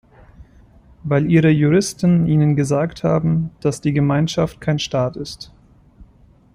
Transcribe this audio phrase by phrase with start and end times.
[1.03, 5.51] Weil Ihre Juristen Ihnen gesagt haben, dass die Gemeinschaft kein Staat ist.